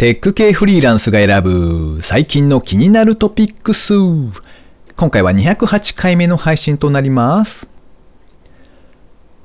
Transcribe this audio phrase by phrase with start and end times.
[0.00, 3.92] テック系フリーランスが選ぶ最近の気になるトピックス。
[4.96, 7.68] 今回は208回目の配信となります。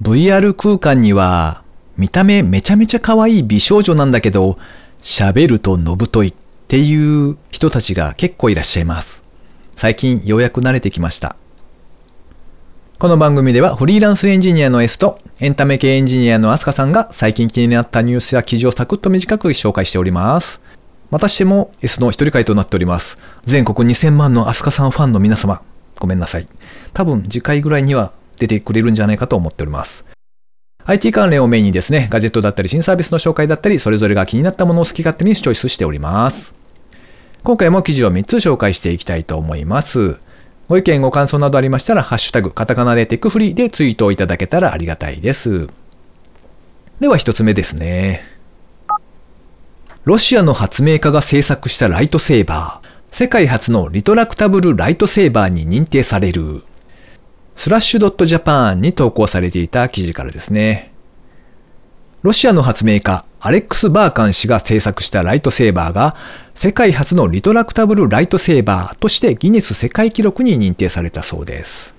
[0.00, 1.64] VR 空間には
[1.96, 4.56] 見た目めちゃめちゃ可愛い美少女なんだけど
[5.02, 6.34] 喋るとのぶといっ
[6.68, 9.24] ていう人たちが結構いらっしゃいます。
[9.74, 11.34] 最近ようやく慣れてきました。
[12.96, 20.60] この番組ではフリーランスエンジニアの S とエンタメ系エンジニアのアスカさんが最近気になったニュースや記事をサクッと短く紹介しております。
[21.10, 23.18] またしても S の一人会となっております。
[23.44, 25.60] 全国2000万のアスカさんファンの皆様、
[25.98, 26.46] ごめんなさい。
[26.92, 30.04] 多分次回ぐらいには出てくれるんじゃないかと思っております。
[30.84, 36.54] IT 関連をメインにですね、ガジェットだったり新サービスの紹介だったり、それぞれが気になったものを好き勝手にチョイスしております。
[37.42, 40.16] 今回も記事を3つ紹介していきたいと思います。
[40.68, 45.68] ご意見ご感想などありましたら、ハッシュタグ、カタカナでテックフリーでツイートをいただけたらありがたいです。
[47.00, 48.22] では一つ目ですね。
[50.04, 53.14] ロシアの発明家が制作したライトセーバー。
[53.14, 56.62] 世界初のリトラクタブルライトセーバーに認定される。
[57.54, 60.92] スラッシュドットジャパンに投稿されていた記事からですね。
[62.22, 66.16] ロシアの発明家、アレックス・バーカン氏が制作したライトセーバーが、
[66.54, 71.94] 世界初のリトラクタブルライトセーバーとしてギネス世界記録に認定されたそうです。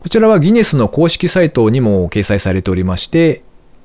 [0.00, 3.42] こちらはギネスの公式サイトにも掲載されておりまして、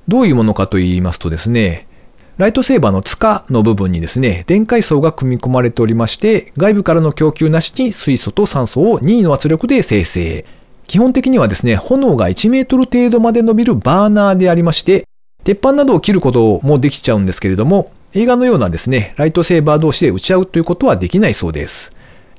[0.09, 1.88] どういうものかと言いますとですね、
[2.36, 10.44] ライトセーバーの塚の部分にですね、電解層が組み込まれておりまして、外部からの供給なしに水素と酸素を任意の圧力で生成。
[10.88, 15.08] 基本的にはですね、炎が1メートル程度まで伸びるバーナーでありまして、
[15.48, 21.94] 鉄板などを切ることもできちゃうんですけれども、映画のようなですね、ライトセーバー同士で打ち合うということはできないそうです。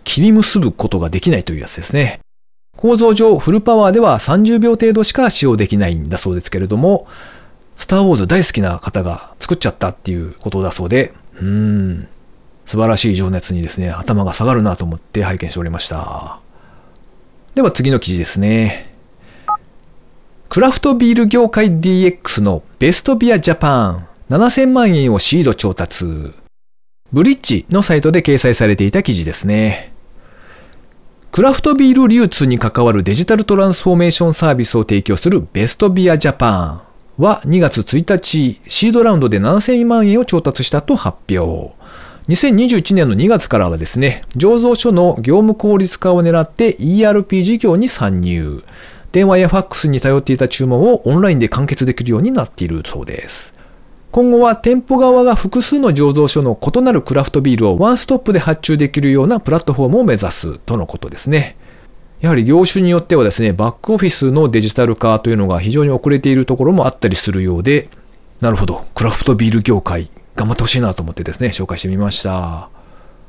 [0.05, 2.21] 切り結ぶことができないというやつですね。
[2.77, 7.07] 構造上、フルパワーでは30秒程度しか使用できないんだそうですけれども、
[7.79, 12.09] スターウォーズ大好きな方が作っちゃったっていうことだそうで、うーん、
[12.67, 16.41] 素晴らしい情熱にですね、頭が下がるなと思って拝見しておりました。
[17.55, 18.88] では次の記事ですね。
[20.49, 26.07] クラフトビール業界 DX のベストビアジャパン7000万円をシード調達。
[27.13, 29.93] ブリッジのサイトで掲載されていた記事ですね。
[31.33, 36.83] クラフトビール流通に関わるデジタルトランスフォーメーションサービスを提供するベストビアジャパ
[37.19, 41.75] ンは2月1日、シードラウンドで7000万円を調達したと発表。
[42.29, 48.63] 2021年の2月からはですね、醸造所の業務効率化を狙って ERP 事業に参入。
[49.19, 53.53] 電話やファックスに頼っていた注文をオンラインで完結できるようになっているそうです。
[54.13, 61.57] 今後は店舗側が複数の醸造所の異なるクラフトビールをワンストップで発注できるようなプラットフォームを目指すとのことですね。
[62.21, 67.89] やはり業種によってはですね、バックオフィスのデジタル化というのが非常に遅れているところもあったりするようで、
[68.41, 72.69] なるほど、クラフトビール業界頑張ってほしいなと思ってですね、紹介してみました。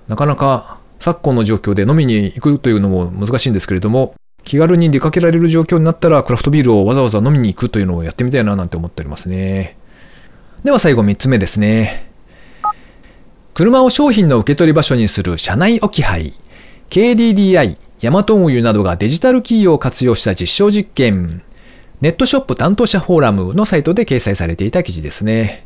[0.08, 4.14] なかなか昨今の状況で飲みに行くというのも難しいんですけれども、
[4.44, 9.78] 気軽に出かけられる状況になったらクラフトビールをわざわざ飲みに行くというのをやってみたいななんて思っておりますね。
[10.64, 12.10] では最後3つ目ですね。
[13.54, 16.34] 車を商品の受け取り場所にする車内置き配。
[16.90, 21.44] KDDI、ヤマト運輸などがデジタルキーを活用した実証実験。
[22.02, 25.66] ネットショップ担当者フォーラムのサイトで掲載されていた記事ですね。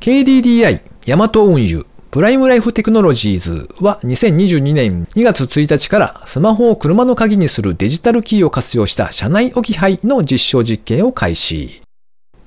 [0.00, 11.82] KDDI、ヤマト運輸、プライムライフテクノロジーズは2022年2月1日からスマホを車の鍵にするデジタルキーを活用した車内置き配の実証実験を開始。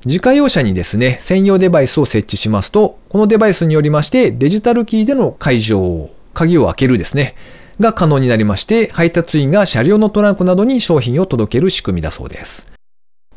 [0.06, 7.34] 自家用車にですね、専用デバイスを設置しますと、このデバイスによりましてデジタルキーでの解錠、鍵を開けるですね、
[7.80, 12.68] が可能になりまして、配達員が車両のトランクなどに商品を届ける仕組みだそうです。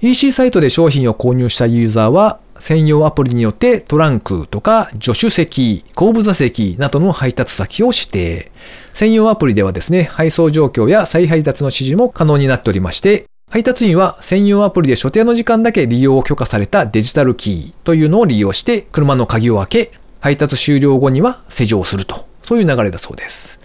[0.01, 8.51] EC サイトで商品を購入したユーザーは、専用アプリによってトランクとか助手席、後部座席などの配達先を指定。
[8.93, 19.91] 専用アプリではですね、配送状況や再配達の指示も可能になっておりまして、配達員は専用アプリで所定の時間だけ利用を許可されたデジタルキーというのを利用して車の鍵を開け、
[20.21, 22.27] 配達終了後には施錠すると。
[22.43, 23.61] そういう流れだそうです。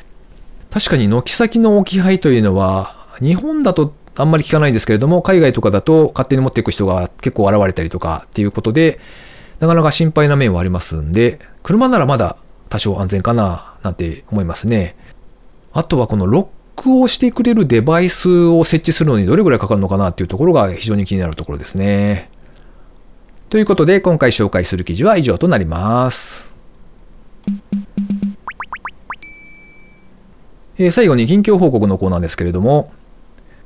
[0.69, 8.99] 確かに軒先の置き配というのは、日本だとあんまり聞かないんですけれども、海外とかだと勝手に持っていく人が結構現れたりとかっていうことで、
[9.59, 12.37] なかなか心配な面はありますんで、車ならまだ
[12.69, 14.95] 多少安全かな、なんて思いますね。
[15.71, 22.29] あとはこのロックをしてくれるデバイスを設置するのにどれぐらいかかるのかなっていうところが非常に気になるところですね。
[23.49, 26.53] ということで、今回紹介する記事は以上となります。
[30.77, 32.91] えー、最後に近況報告のコーナーですけれども、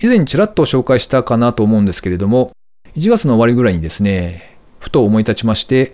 [0.06, 2.52] 以前ちらっと紹介したかなと思うんですけれども、
[2.96, 5.94] 1月の終わりぐらいにですね、ふと思い立ちまして、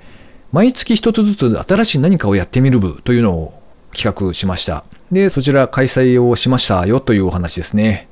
[0.52, 3.62] 毎月一つずつ新しい何かをやってみる部というのを
[3.94, 4.84] 企画しました。
[5.14, 8.10] で、そちら開催をしましたよというお話ですね。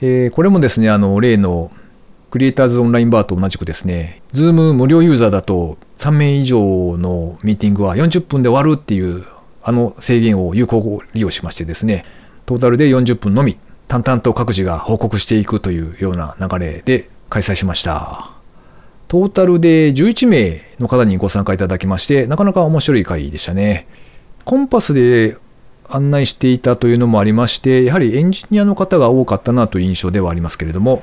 [0.00, 1.70] え、これもですね、あの、例の
[2.32, 6.58] クリエイターズオンラインバーと同じくですね、 Zoom 無料ユーザーだと3名以上
[6.98, 9.24] のミーティングは40分で終わるっていう
[9.62, 12.04] あの制限を有効利用しましてですね、
[12.46, 13.56] トータルで40分のみ
[13.90, 18.30] 淡々と各自が報告していくというような流れで開催しました。
[19.08, 23.88] トータルで11名の方にご参加いただきまして、なかなか面白い回でしたね。
[24.44, 25.36] connpass で
[25.88, 31.02] 案内していたというのもありまして、やはりエンジニアの方が多かったなという印象ではありますけれども、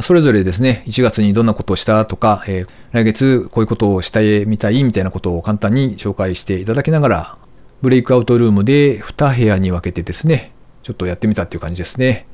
[0.00, 7.38] それぞれですね、1月にどんなことをしたとか、えー、来月こういうことをしたいみたいみたいなことを簡単に紹介していただきながら、
[7.82, 10.53] ブレイクアウトルームで2部屋に分けてですね、
[10.84, 12.26] ちょっとやってみたっていう感じですね。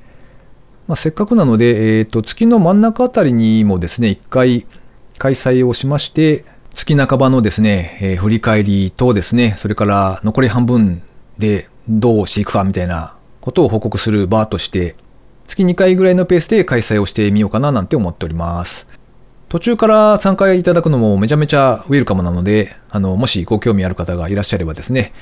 [0.89, 4.67] まあ、せっかくなので、えっ、ー、と、月の真ん中あたりにもですね、一回
[5.19, 6.45] 開催をしまして、
[6.75, 11.01] 月半ばのですね、えー、振り返りとですね、それから残り半分
[11.39, 14.97] でどうしていくかみたいなことを報告する場として、
[15.47, 18.89] 月2回ぐらいのペースで開催をしてみようかななんて思っております。
[19.49, 25.13] 途中から参加いただくのもめちゃめちゃウェルカムなので、あの、もしご興味ある方がいらっしゃればですね、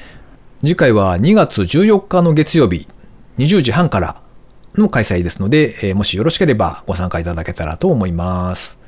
[0.61, 2.89] 次回は2月14日の月曜日、
[3.39, 4.21] 20時半から
[4.75, 8.79] の開催ですので、え、もしよろしければご参加いただけたらと思います。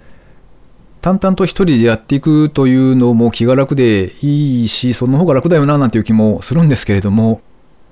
[1.00, 7.40] 淡々と一人でやっていくというのも気が楽でいいし、その方が楽だよななんていう気もするんですけれども、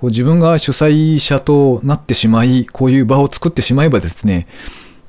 [0.02, 4.46] 自分が主催者となってしまい、こういう場を作ってしまえばですね、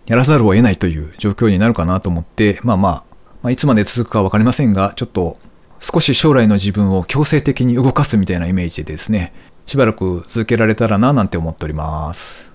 [0.08, 3.04] やらざるを得ないという状況になるかなと思って、まあまあ、
[3.44, 5.38] まあ、いつまで続くかわかりませんが、ちょっと
[5.80, 9.34] 少し将来の自分を強制的に動かすみたいなイメージでですね、
[9.70, 12.52] しばらく続けられたらななんて思っております。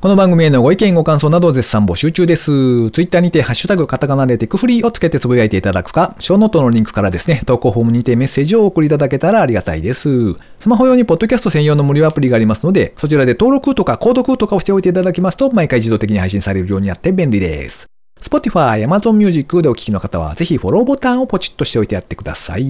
[0.00, 2.46] この番組へのご意見ご感想など絶賛募集中です。
[2.90, 10.34] ツイッターにてハッシュタグカタカナでテクフリーをつけてつぶやいていただくか、ショーノートのリンクからですね、投稿フォームにてメッセージを送りいただけたらありがたいです。
[10.60, 17.86] スマホ用にポッドキャスト専用の無料アプリがありますので、そちらで登録とか購読とかをしておいていただきますと、毎回自動的に配信されるようになって便利です。
[18.20, 22.64] Spotify、Amazon Music でお聴きの方は、ぜひフォローボタンをポチッとしておいてやってください。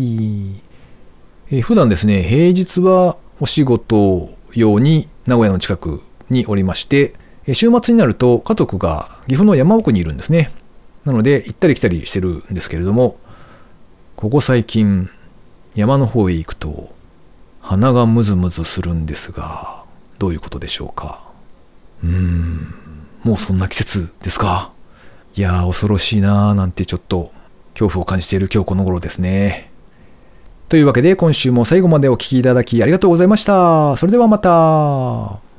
[1.50, 7.15] え普段ですね、平日はお仕事用に名古屋の近くにおりまして、
[7.53, 10.51] 週末になると家族が岐阜の山奥にいるんですね。
[11.05, 13.19] なので行ったり来たりしてるんですけれども、
[14.17, 15.11] ここ最近
[15.75, 16.95] 山の方へ行くと
[17.61, 19.85] 鼻がムズムズするんですが、
[20.19, 21.21] どういうことでしょうか？
[22.03, 22.75] うーん、
[23.25, 24.73] もうそんな季節ですか？
[25.35, 27.33] いやー恐ろしいなーなんてちょっと
[27.73, 29.73] 恐怖を感じている今日この頃ですね。
[30.75, 33.97] というわけで今週も最後までお聴きいただきありがとうございました。
[33.97, 35.54] それではまた。